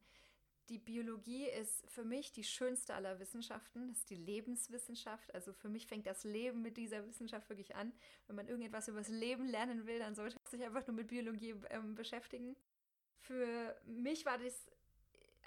die 0.69 0.77
Biologie 0.77 1.45
ist 1.45 1.89
für 1.89 2.03
mich 2.03 2.31
die 2.31 2.43
schönste 2.43 2.93
aller 2.93 3.19
Wissenschaften. 3.19 3.87
Das 3.87 3.99
ist 3.99 4.09
die 4.09 4.15
Lebenswissenschaft. 4.15 5.33
Also 5.33 5.51
für 5.51 5.67
mich 5.67 5.87
fängt 5.87 6.05
das 6.05 6.23
Leben 6.23 6.61
mit 6.61 6.77
dieser 6.77 7.05
Wissenschaft 7.07 7.49
wirklich 7.49 7.75
an. 7.75 7.91
Wenn 8.27 8.35
man 8.35 8.47
irgendetwas 8.47 8.87
über 8.87 8.99
das 8.99 9.09
Leben 9.09 9.47
lernen 9.47 9.87
will, 9.87 9.99
dann 9.99 10.15
sollte 10.15 10.35
man 10.35 10.51
sich 10.51 10.63
einfach 10.63 10.85
nur 10.85 10.95
mit 10.95 11.07
Biologie 11.07 11.55
ähm, 11.71 11.95
beschäftigen. 11.95 12.55
Für 13.17 13.75
mich 13.85 14.25
war 14.25 14.37
das 14.37 14.67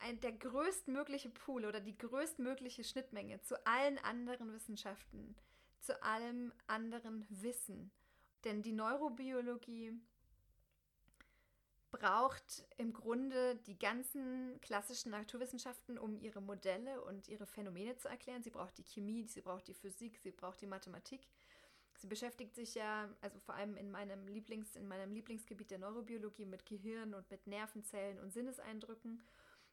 ein, 0.00 0.20
der 0.20 0.32
größtmögliche 0.32 1.30
Pool 1.30 1.64
oder 1.64 1.80
die 1.80 1.96
größtmögliche 1.96 2.82
Schnittmenge 2.82 3.40
zu 3.42 3.64
allen 3.64 3.98
anderen 3.98 4.52
Wissenschaften, 4.52 5.36
zu 5.80 6.02
allem 6.02 6.52
anderen 6.66 7.24
Wissen. 7.28 7.92
Denn 8.44 8.62
die 8.62 8.72
Neurobiologie 8.72 10.00
braucht 11.92 12.64
im 12.78 12.92
Grunde 12.92 13.56
die 13.66 13.78
ganzen 13.78 14.58
klassischen 14.62 15.10
Naturwissenschaften, 15.10 15.98
um 15.98 16.16
ihre 16.16 16.40
Modelle 16.40 17.02
und 17.02 17.28
ihre 17.28 17.46
Phänomene 17.46 17.96
zu 17.96 18.08
erklären. 18.08 18.42
Sie 18.42 18.50
braucht 18.50 18.78
die 18.78 18.82
Chemie, 18.82 19.26
sie 19.28 19.42
braucht 19.42 19.68
die 19.68 19.74
Physik, 19.74 20.18
sie 20.18 20.32
braucht 20.32 20.60
die 20.62 20.66
Mathematik. 20.66 21.20
Sie 21.98 22.06
beschäftigt 22.08 22.56
sich 22.56 22.74
ja, 22.74 23.08
also 23.20 23.38
vor 23.38 23.54
allem 23.54 23.76
in 23.76 23.90
meinem, 23.90 24.26
Lieblings, 24.26 24.74
in 24.74 24.88
meinem 24.88 25.12
Lieblingsgebiet 25.12 25.70
der 25.70 25.78
Neurobiologie 25.78 26.46
mit 26.46 26.66
Gehirn 26.66 27.14
und 27.14 27.30
mit 27.30 27.46
Nervenzellen 27.46 28.18
und 28.18 28.32
Sinneseindrücken. 28.32 29.22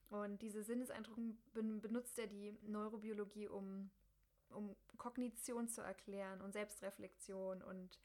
Und 0.09 0.41
diese 0.41 0.63
Sinneseindrücke 0.63 1.35
benutzt 1.53 2.17
ja 2.17 2.27
die 2.27 2.55
Neurobiologie, 2.67 3.47
um, 3.47 3.89
um 4.49 4.75
Kognition 4.97 5.69
zu 5.69 5.81
erklären 5.81 6.41
und 6.41 6.51
Selbstreflexion 6.51 7.63
und 7.63 7.97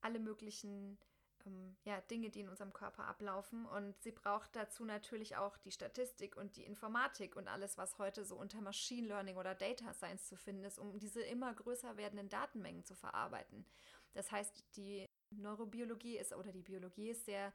alle 0.00 0.18
möglichen 0.18 0.98
ähm, 1.46 1.76
ja, 1.84 2.00
Dinge, 2.02 2.30
die 2.30 2.40
in 2.40 2.48
unserem 2.48 2.72
Körper 2.72 3.06
ablaufen. 3.06 3.66
Und 3.66 4.00
sie 4.02 4.12
braucht 4.12 4.54
dazu 4.56 4.84
natürlich 4.84 5.36
auch 5.36 5.56
die 5.58 5.70
Statistik 5.70 6.36
und 6.36 6.56
die 6.56 6.64
Informatik 6.64 7.36
und 7.36 7.48
alles, 7.48 7.78
was 7.78 7.98
heute 7.98 8.24
so 8.24 8.36
unter 8.36 8.60
Machine 8.60 9.08
Learning 9.08 9.36
oder 9.36 9.54
Data 9.54 9.92
Science 9.92 10.26
zu 10.26 10.36
finden 10.36 10.64
ist, 10.64 10.78
um 10.78 10.98
diese 10.98 11.22
immer 11.22 11.52
größer 11.54 11.96
werdenden 11.96 12.28
Datenmengen 12.28 12.84
zu 12.84 12.94
verarbeiten. 12.94 13.66
Das 14.12 14.30
heißt, 14.30 14.64
die 14.76 15.08
Neurobiologie 15.30 16.18
ist 16.18 16.32
oder 16.32 16.52
die 16.52 16.62
Biologie 16.62 17.10
ist 17.10 17.24
sehr 17.24 17.52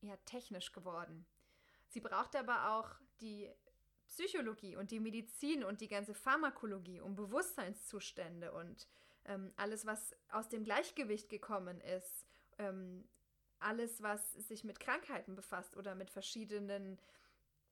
ja, 0.00 0.16
technisch 0.24 0.72
geworden. 0.72 1.26
Sie 1.88 2.00
braucht 2.00 2.34
aber 2.36 2.70
auch 2.76 2.88
die 3.20 3.50
Psychologie 4.08 4.76
und 4.76 4.90
die 4.90 5.00
Medizin 5.00 5.64
und 5.64 5.80
die 5.80 5.88
ganze 5.88 6.14
Pharmakologie, 6.14 7.00
um 7.00 7.14
Bewusstseinszustände 7.14 8.52
und 8.52 8.88
ähm, 9.24 9.52
alles, 9.56 9.86
was 9.86 10.14
aus 10.30 10.48
dem 10.48 10.64
Gleichgewicht 10.64 11.28
gekommen 11.28 11.80
ist, 11.80 12.26
ähm, 12.58 13.08
alles, 13.62 14.02
was 14.02 14.32
sich 14.34 14.64
mit 14.64 14.80
Krankheiten 14.80 15.34
befasst 15.34 15.76
oder 15.76 15.94
mit 15.94 16.10
verschiedenen 16.10 16.98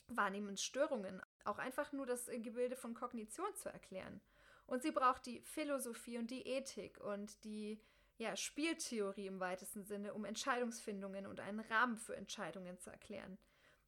Wahrnehmensstörungen, 0.09 1.21
auch 1.45 1.59
einfach 1.59 1.93
nur 1.93 2.07
das 2.07 2.27
Gebilde 2.27 2.77
von 2.77 2.95
Kognition 2.95 3.55
zu 3.55 3.69
erklären. 3.69 4.21
Und 4.67 4.83
sie 4.83 4.93
braucht 4.93 5.27
die 5.27 5.41
Philosophie 5.41 6.19
und 6.19 6.31
die 6.31 6.47
Ethik 6.47 7.01
und 7.01 7.43
die 7.45 7.81
ja, 8.19 8.37
Spieltheorie 8.37 9.27
im 9.27 9.41
weitesten 9.41 9.85
Sinne, 9.85 10.15
um 10.15 10.25
Entscheidungsfindungen 10.25 11.27
und 11.27 11.41
einen 11.41 11.61
Rahmen 11.61 11.97
für 11.97 12.15
Entscheidungen 12.15 12.79
zu 12.79 12.91
erklären. 12.91 13.39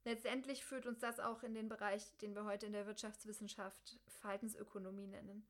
Letztendlich 0.05 0.65
führt 0.65 0.85
uns 0.85 0.99
das 0.99 1.19
auch 1.19 1.43
in 1.43 1.53
den 1.53 1.69
Bereich, 1.69 2.17
den 2.17 2.35
wir 2.35 2.43
heute 2.43 2.65
in 2.65 2.73
der 2.73 2.87
Wirtschaftswissenschaft 2.87 3.99
Verhaltensökonomie 4.07 5.07
nennen. 5.07 5.47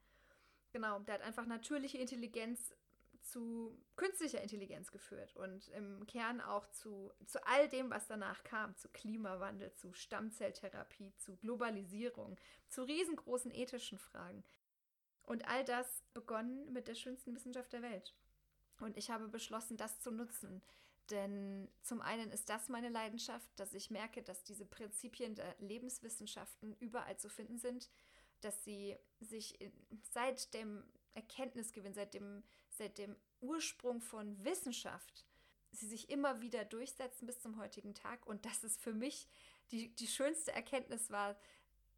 Genau, 0.73 0.99
der 0.99 1.15
hat 1.15 1.21
einfach 1.21 1.45
natürliche 1.45 1.97
Intelligenz 1.97 2.73
zu 3.23 3.81
künstlicher 3.95 4.41
Intelligenz 4.41 4.91
geführt 4.91 5.35
und 5.35 5.69
im 5.69 6.05
Kern 6.05 6.41
auch 6.41 6.67
zu, 6.69 7.11
zu 7.25 7.45
all 7.47 7.69
dem, 7.69 7.89
was 7.89 8.07
danach 8.07 8.43
kam, 8.43 8.75
zu 8.75 8.89
Klimawandel, 8.89 9.73
zu 9.73 9.93
Stammzelltherapie, 9.93 11.13
zu 11.17 11.37
Globalisierung, 11.37 12.37
zu 12.69 12.83
riesengroßen 12.83 13.51
ethischen 13.51 13.97
Fragen. 13.97 14.43
Und 15.23 15.47
all 15.47 15.63
das 15.63 16.03
begonnen 16.13 16.71
mit 16.73 16.87
der 16.87 16.95
schönsten 16.95 17.33
Wissenschaft 17.33 17.71
der 17.71 17.81
Welt. 17.81 18.13
Und 18.79 18.97
ich 18.97 19.09
habe 19.09 19.29
beschlossen, 19.29 19.77
das 19.77 20.01
zu 20.01 20.11
nutzen. 20.11 20.61
Denn 21.09 21.69
zum 21.81 22.01
einen 22.01 22.31
ist 22.31 22.49
das 22.49 22.69
meine 22.69 22.89
Leidenschaft, 22.89 23.49
dass 23.57 23.73
ich 23.73 23.89
merke, 23.89 24.21
dass 24.21 24.43
diese 24.43 24.65
Prinzipien 24.65 25.35
der 25.35 25.55
Lebenswissenschaften 25.59 26.75
überall 26.79 27.17
zu 27.17 27.29
finden 27.29 27.57
sind, 27.57 27.89
dass 28.41 28.63
sie 28.63 28.97
sich 29.19 29.57
seit 30.11 30.53
dem 30.53 30.83
Erkenntnisgewinn, 31.13 31.93
seit 31.93 32.13
dem 32.13 32.43
seit 32.77 32.97
dem 32.97 33.15
Ursprung 33.41 34.01
von 34.01 34.43
Wissenschaft 34.43 35.25
sie 35.71 35.87
sich 35.87 36.09
immer 36.09 36.41
wieder 36.41 36.65
durchsetzen 36.65 37.25
bis 37.25 37.39
zum 37.39 37.57
heutigen 37.57 37.93
Tag. 37.93 38.25
Und 38.25 38.45
dass 38.45 38.63
es 38.63 38.77
für 38.77 38.93
mich 38.93 39.27
die, 39.71 39.89
die 39.95 40.07
schönste 40.07 40.51
Erkenntnis 40.51 41.09
war, 41.09 41.35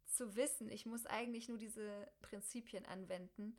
zu 0.06 0.36
wissen, 0.36 0.70
ich 0.70 0.86
muss 0.86 1.06
eigentlich 1.06 1.48
nur 1.48 1.58
diese 1.58 2.08
Prinzipien 2.22 2.86
anwenden, 2.86 3.56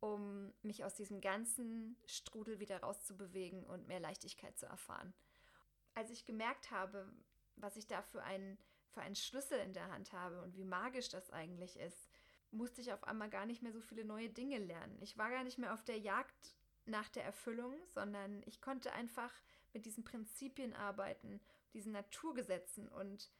um 0.00 0.52
mich 0.62 0.84
aus 0.84 0.94
diesem 0.94 1.20
ganzen 1.20 1.96
Strudel 2.06 2.60
wieder 2.60 2.80
rauszubewegen 2.80 3.64
und 3.64 3.88
mehr 3.88 4.00
Leichtigkeit 4.00 4.56
zu 4.56 4.66
erfahren. 4.66 5.12
Als 5.94 6.10
ich 6.10 6.24
gemerkt 6.24 6.70
habe, 6.70 7.12
was 7.56 7.76
ich 7.76 7.86
da 7.86 8.00
für 8.02 8.22
einen, 8.22 8.58
für 8.90 9.00
einen 9.00 9.16
Schlüssel 9.16 9.58
in 9.58 9.72
der 9.72 9.90
Hand 9.90 10.12
habe 10.12 10.40
und 10.40 10.56
wie 10.56 10.64
magisch 10.64 11.08
das 11.08 11.30
eigentlich 11.30 11.76
ist, 11.76 12.07
musste 12.50 12.80
ich 12.80 12.92
auf 12.92 13.04
einmal 13.04 13.30
gar 13.30 13.46
nicht 13.46 13.62
mehr 13.62 13.72
so 13.72 13.80
viele 13.80 14.04
neue 14.04 14.30
Dinge 14.30 14.58
lernen. 14.58 14.98
Ich 15.00 15.18
war 15.18 15.30
gar 15.30 15.44
nicht 15.44 15.58
mehr 15.58 15.74
auf 15.74 15.84
der 15.84 15.98
Jagd 15.98 16.54
nach 16.86 17.08
der 17.08 17.24
Erfüllung, 17.24 17.74
sondern 17.88 18.42
ich 18.46 18.60
konnte 18.60 18.92
einfach 18.92 19.32
mit 19.74 19.84
diesen 19.84 20.04
Prinzipien 20.04 20.74
arbeiten, 20.74 21.40
diesen 21.74 21.92
Naturgesetzen 21.92 22.88
und 22.88 23.30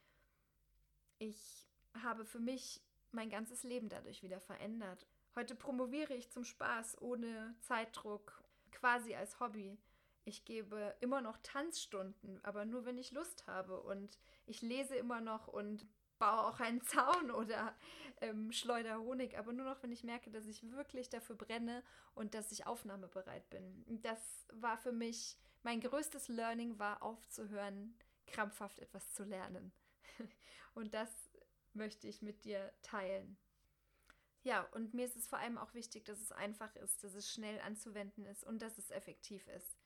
ich 1.17 1.67
habe 2.03 2.25
für 2.25 2.39
mich 2.39 2.81
mein 3.11 3.29
ganzes 3.29 3.63
Leben 3.63 3.89
dadurch 3.89 4.23
wieder 4.23 4.39
verändert. 4.39 5.07
Heute 5.35 5.55
promoviere 5.55 6.13
ich 6.13 6.29
zum 6.29 6.43
Spaß, 6.43 7.01
ohne 7.01 7.55
Zeitdruck, 7.61 8.43
quasi 8.71 9.15
als 9.15 9.39
Hobby. 9.39 9.77
Ich 10.25 10.45
gebe 10.45 10.95
immer 11.01 11.21
noch 11.21 11.37
Tanzstunden, 11.41 12.43
aber 12.43 12.65
nur 12.65 12.85
wenn 12.85 12.97
ich 12.97 13.11
Lust 13.11 13.47
habe 13.47 13.81
und 13.81 14.19
ich 14.45 14.61
lese 14.61 14.95
immer 14.95 15.21
noch 15.21 15.47
und 15.47 15.87
baue 16.19 16.45
auch 16.45 16.59
einen 16.59 16.81
Zaun 16.81 17.31
oder 17.31 17.75
ähm, 18.21 18.51
schleuder 18.51 18.99
Honig, 18.99 19.37
aber 19.37 19.53
nur 19.53 19.65
noch, 19.65 19.81
wenn 19.81 19.91
ich 19.91 20.03
merke, 20.03 20.29
dass 20.29 20.45
ich 20.45 20.69
wirklich 20.71 21.09
dafür 21.09 21.35
brenne 21.35 21.83
und 22.13 22.33
dass 22.33 22.51
ich 22.51 22.67
aufnahmebereit 22.67 23.49
bin. 23.49 24.01
Das 24.01 24.45
war 24.51 24.77
für 24.77 24.91
mich, 24.91 25.37
mein 25.63 25.81
größtes 25.81 26.27
Learning 26.27 26.77
war 26.77 27.01
aufzuhören, 27.01 27.97
krampfhaft 28.27 28.79
etwas 28.79 29.13
zu 29.13 29.23
lernen. 29.23 29.71
und 30.75 30.93
das 30.93 31.09
möchte 31.73 32.07
ich 32.07 32.21
mit 32.21 32.43
dir 32.43 32.71
teilen. 32.81 33.37
Ja, 34.43 34.63
und 34.73 34.93
mir 34.93 35.05
ist 35.05 35.17
es 35.17 35.27
vor 35.27 35.39
allem 35.39 35.57
auch 35.57 35.73
wichtig, 35.73 36.05
dass 36.05 36.19
es 36.19 36.31
einfach 36.31 36.75
ist, 36.77 37.03
dass 37.03 37.13
es 37.13 37.31
schnell 37.31 37.59
anzuwenden 37.61 38.25
ist 38.25 38.43
und 38.43 38.61
dass 38.61 38.77
es 38.77 38.89
effektiv 38.91 39.47
ist. 39.49 39.77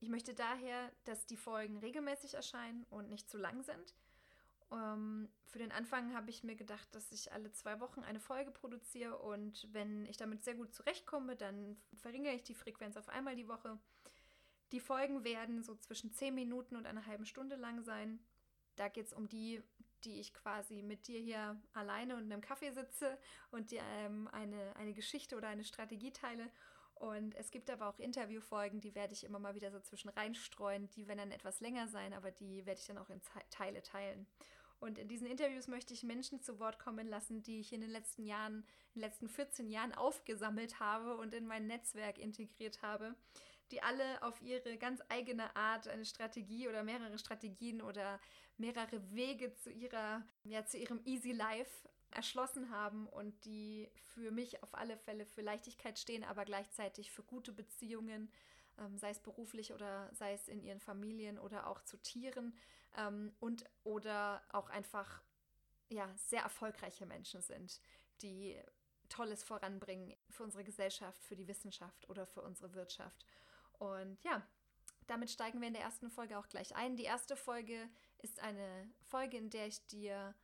Ich 0.00 0.08
möchte 0.08 0.34
daher, 0.34 0.92
dass 1.04 1.26
die 1.26 1.36
Folgen 1.36 1.78
regelmäßig 1.78 2.34
erscheinen 2.34 2.84
und 2.90 3.08
nicht 3.08 3.30
zu 3.30 3.38
lang 3.38 3.62
sind 3.62 3.94
Ähm, 4.72 5.28
für 5.44 5.58
den 5.58 5.72
Anfang 5.72 6.14
habe 6.14 6.30
ich 6.30 6.42
mir 6.42 6.56
gedacht, 6.56 6.88
dass 6.94 7.12
ich 7.12 7.32
alle 7.32 7.52
zwei 7.52 7.80
Wochen 7.80 8.00
eine 8.00 8.20
Folge 8.20 8.50
produziere 8.50 9.18
und 9.18 9.68
wenn 9.72 10.06
ich 10.06 10.16
damit 10.16 10.44
sehr 10.44 10.54
gut 10.54 10.74
zurechtkomme, 10.74 11.36
dann 11.36 11.76
verringere 11.94 12.34
ich 12.34 12.42
die 12.42 12.54
Frequenz 12.54 12.96
auf 12.96 13.08
einmal 13.08 13.36
die 13.36 13.48
Woche. 13.48 13.78
Die 14.72 14.80
Folgen 14.80 15.22
werden 15.24 15.62
so 15.62 15.76
zwischen 15.76 16.12
zehn 16.12 16.34
Minuten 16.34 16.76
und 16.76 16.86
einer 16.86 17.06
halben 17.06 17.26
Stunde 17.26 17.56
lang 17.56 17.82
sein. 17.82 18.18
Da 18.74 18.88
geht 18.88 19.06
es 19.06 19.12
um 19.12 19.28
die, 19.28 19.62
die 20.04 20.20
ich 20.20 20.34
quasi 20.34 20.82
mit 20.82 21.06
dir 21.06 21.20
hier 21.20 21.60
alleine 21.72 22.16
und 22.16 22.24
in 22.24 22.32
einem 22.32 22.42
Kaffee 22.42 22.72
sitze 22.72 23.18
und 23.50 23.70
dir 23.70 23.82
ähm, 23.84 24.28
eine, 24.32 24.74
eine 24.76 24.92
Geschichte 24.92 25.36
oder 25.36 25.48
eine 25.48 25.64
Strategie 25.64 26.12
teile. 26.12 26.50
Und 26.96 27.34
es 27.34 27.50
gibt 27.50 27.70
aber 27.70 27.88
auch 27.88 27.98
Interviewfolgen, 27.98 28.80
die 28.80 28.94
werde 28.94 29.12
ich 29.12 29.24
immer 29.24 29.38
mal 29.38 29.54
wieder 29.54 29.70
so 29.70 29.80
zwischen 29.80 30.08
reinstreuen. 30.08 30.88
Die 30.90 31.06
werden 31.06 31.18
dann 31.18 31.30
etwas 31.30 31.60
länger 31.60 31.88
sein, 31.88 32.14
aber 32.14 32.30
die 32.30 32.64
werde 32.64 32.80
ich 32.80 32.86
dann 32.86 32.98
auch 32.98 33.10
in 33.10 33.20
Teile 33.50 33.82
teilen. 33.82 34.26
Und 34.78 34.98
in 34.98 35.08
diesen 35.08 35.26
Interviews 35.26 35.68
möchte 35.68 35.94
ich 35.94 36.02
Menschen 36.02 36.40
zu 36.40 36.58
Wort 36.58 36.78
kommen 36.78 37.06
lassen, 37.06 37.42
die 37.42 37.60
ich 37.60 37.72
in 37.72 37.80
den 37.80 37.90
letzten 37.90 38.24
Jahren, 38.24 38.66
in 38.94 39.00
den 39.00 39.02
letzten 39.02 39.28
14 39.28 39.68
Jahren 39.68 39.94
aufgesammelt 39.94 40.80
habe 40.80 41.16
und 41.16 41.34
in 41.34 41.46
mein 41.46 41.66
Netzwerk 41.66 42.18
integriert 42.18 42.82
habe, 42.82 43.14
die 43.70 43.82
alle 43.82 44.22
auf 44.22 44.40
ihre 44.42 44.76
ganz 44.78 45.02
eigene 45.08 45.54
Art 45.56 45.88
eine 45.88 46.04
Strategie 46.04 46.68
oder 46.68 46.82
mehrere 46.82 47.18
Strategien 47.18 47.82
oder 47.82 48.20
mehrere 48.58 49.02
Wege 49.12 49.54
zu 49.54 49.70
ihrer, 49.70 50.22
ja, 50.44 50.64
zu 50.64 50.78
ihrem 50.78 51.00
Easy 51.04 51.32
Life 51.32 51.88
erschlossen 52.16 52.70
haben 52.70 53.06
und 53.06 53.44
die 53.44 53.90
für 54.14 54.30
mich 54.30 54.62
auf 54.62 54.74
alle 54.74 54.96
Fälle 54.96 55.26
für 55.26 55.42
Leichtigkeit 55.42 55.98
stehen, 55.98 56.24
aber 56.24 56.44
gleichzeitig 56.44 57.12
für 57.12 57.22
gute 57.22 57.52
Beziehungen, 57.52 58.32
ähm, 58.78 58.96
sei 58.98 59.10
es 59.10 59.20
beruflich 59.20 59.72
oder 59.72 60.10
sei 60.14 60.32
es 60.32 60.48
in 60.48 60.62
ihren 60.62 60.80
Familien 60.80 61.38
oder 61.38 61.66
auch 61.66 61.82
zu 61.82 61.96
Tieren 61.98 62.56
ähm, 62.96 63.34
und 63.38 63.64
oder 63.84 64.42
auch 64.50 64.70
einfach 64.70 65.22
ja 65.88 66.12
sehr 66.16 66.42
erfolgreiche 66.42 67.06
Menschen 67.06 67.42
sind, 67.42 67.80
die 68.22 68.60
Tolles 69.08 69.44
voranbringen 69.44 70.14
für 70.30 70.42
unsere 70.42 70.64
Gesellschaft, 70.64 71.22
für 71.22 71.36
die 71.36 71.46
Wissenschaft 71.46 72.08
oder 72.08 72.26
für 72.26 72.42
unsere 72.42 72.74
Wirtschaft. 72.74 73.24
Und 73.78 74.18
ja, 74.24 74.42
damit 75.06 75.30
steigen 75.30 75.60
wir 75.60 75.68
in 75.68 75.74
der 75.74 75.82
ersten 75.82 76.10
Folge 76.10 76.38
auch 76.38 76.48
gleich 76.48 76.74
ein. 76.74 76.96
Die 76.96 77.04
erste 77.04 77.36
Folge 77.36 77.88
ist 78.18 78.40
eine 78.40 78.90
Folge, 79.02 79.36
in 79.36 79.50
der 79.50 79.66
ich 79.66 79.86
dir 79.86 80.34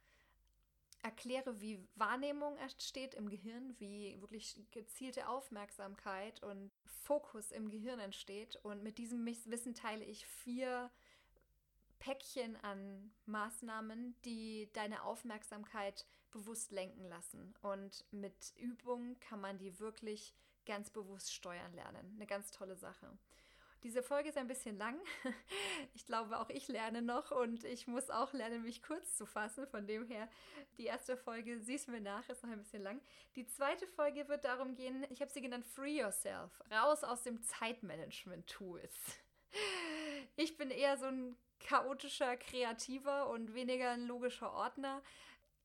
erkläre, 1.03 1.61
wie 1.61 1.87
Wahrnehmung 1.97 2.57
entsteht 2.59 3.15
im 3.15 3.29
Gehirn, 3.29 3.75
wie 3.79 4.21
wirklich 4.21 4.57
gezielte 4.71 5.29
Aufmerksamkeit 5.29 6.43
und 6.43 6.71
Fokus 6.85 7.51
im 7.51 7.71
Gehirn 7.71 7.99
entsteht. 7.99 8.57
Und 8.63 8.83
mit 8.83 8.99
diesem 8.99 9.27
Wissen 9.27 9.75
teile 9.75 10.05
ich 10.05 10.27
vier 10.27 10.91
Päckchen 11.99 12.57
an 12.57 13.13
Maßnahmen, 13.27 14.17
die 14.25 14.71
deine 14.73 15.03
Aufmerksamkeit 15.03 16.07
bewusst 16.31 16.73
lenken 16.73 17.05
lassen. 17.05 17.55
Und 17.63 18.05
mit 18.11 18.53
Übung 18.57 19.19
kann 19.21 19.41
man 19.41 19.59
die 19.59 19.79
wirklich 19.79 20.35
ganz 20.65 20.91
bewusst 20.91 21.33
steuern 21.33 21.73
lernen. 21.75 22.13
Eine 22.17 22.27
ganz 22.27 22.51
tolle 22.51 22.77
Sache. 22.77 23.19
Diese 23.83 24.03
Folge 24.03 24.29
ist 24.29 24.39
ein 24.39 24.49
bisschen 24.49 24.79
lang. 24.79 24.99
Ich 25.95 26.07
glaube, 26.07 26.39
auch 26.39 26.49
ich 26.49 26.69
lerne 26.69 27.03
noch 27.03 27.31
und 27.31 27.65
ich 27.65 27.87
muss 27.87 28.09
auch 28.11 28.33
lernen, 28.33 28.63
mich 28.63 28.83
kurz 28.83 29.17
zu 29.17 29.27
fassen. 29.27 29.67
Von 29.67 29.87
dem 29.87 30.07
her, 30.07 30.29
die 30.79 30.87
erste 30.87 31.17
Folge, 31.17 31.59
siehst 31.59 31.89
mir 31.89 32.01
nach, 32.01 32.29
ist 32.29 32.43
noch 32.43 32.51
ein 32.51 32.59
bisschen 32.59 32.83
lang. 32.83 33.01
Die 33.37 33.47
zweite 33.47 33.87
Folge 33.87 34.29
wird 34.29 34.45
darum 34.45 34.75
gehen, 34.75 35.05
ich 35.11 35.21
habe 35.21 35.31
sie 35.31 35.41
genannt 35.43 35.67
Free 35.67 36.01
Yourself, 36.01 36.51
raus 36.71 37.05
aus 37.05 37.23
dem 37.23 37.43
Zeitmanagement-Tools. 37.43 38.95
Ich 40.35 40.57
bin 40.57 40.71
eher 40.71 40.97
so 40.97 41.05
ein 41.05 41.37
chaotischer 41.61 42.39
Kreativer 42.39 43.29
und 43.29 43.53
weniger 43.53 43.91
ein 43.91 44.07
logischer 44.07 44.51
Ordner 44.51 45.03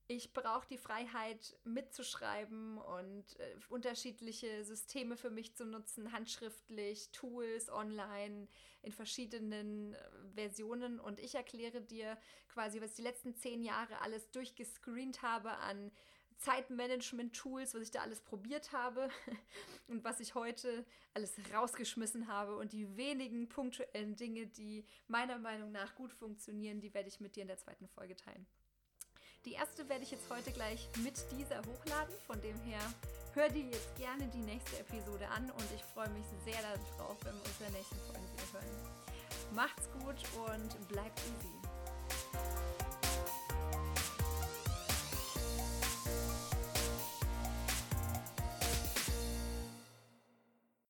ich 0.08 0.32
brauche 0.32 0.68
die 0.68 0.78
Freiheit 0.78 1.58
mitzuschreiben 1.66 2.78
und 2.78 3.40
äh, 3.40 3.56
unterschiedliche 3.68 4.63
Systeme 4.63 5.17
für 5.17 5.30
mich 5.30 5.54
zu 5.56 5.65
nutzen, 5.65 6.13
handschriftlich, 6.13 7.12
Tools, 7.12 7.70
online, 7.70 8.48
in 8.84 8.91
verschiedenen 8.93 9.93
äh, 9.93 9.98
Versionen. 10.34 11.02
Und 11.02 11.20
ich 11.20 11.36
erkläre 11.36 11.82
dir 11.82 12.17
quasi, 12.48 12.80
was 12.80 12.91
ich 12.91 12.96
die 12.98 13.02
letzten 13.02 13.36
zehn 13.36 13.62
Jahre 13.62 14.00
alles 14.00 14.32
durchgescreent 14.32 15.22
habe 15.24 15.52
an 15.58 15.91
Zeitmanagement-Tools, 16.38 17.74
was 17.74 17.82
ich 17.82 17.91
da 17.91 18.02
alles 18.02 18.22
probiert 18.22 18.72
habe 18.72 19.10
und 19.88 20.06
was 20.06 20.22
ich 20.22 20.36
heute 20.36 20.86
alles 21.15 21.36
rausgeschmissen 21.54 22.28
habe. 22.28 22.56
Und 22.56 22.72
die 22.72 22.96
wenigen 22.96 23.50
punktuellen 23.50 24.15
Dinge, 24.15 24.48
die 24.48 24.86
meiner 25.08 25.38
Meinung 25.38 25.74
nach 25.74 25.96
gut 25.96 26.13
funktionieren, 26.13 26.80
die 26.80 26.93
werde 26.93 27.10
ich 27.10 27.20
mit 27.20 27.36
dir 27.36 27.41
in 27.41 27.50
der 27.50 27.58
zweiten 27.58 27.89
Folge 27.89 28.15
teilen. 28.15 28.48
Die 29.47 29.53
erste 29.53 29.88
werde 29.88 30.03
ich 30.03 30.12
jetzt 30.12 30.29
heute 30.29 30.51
gleich 30.51 30.89
mit 31.05 31.15
dieser 31.31 31.60
hochladen. 31.60 32.13
Von 32.25 32.41
dem 32.41 32.60
her 32.63 32.81
hör 33.33 33.47
dir 33.47 33.63
jetzt 33.63 33.95
gerne 33.95 34.27
die 34.27 34.41
nächste 34.41 34.77
Episode 34.77 35.25
an 35.29 35.49
und 35.51 35.65
ich 35.73 35.81
freue 35.93 36.10
mich 36.10 36.25
sehr 36.43 36.62
darauf, 36.62 37.15
wenn 37.23 37.33
wir 37.33 37.45
uns 37.45 37.60
in 37.60 37.71
der 37.71 37.79
nächsten 37.79 37.95
Folge 37.95 38.27
wieder 38.33 38.51
hören. 38.51 39.55
Macht's 39.55 39.89
gut 39.93 40.17
und 40.51 40.88
bleibt 40.89 41.21
easy. 41.21 42.77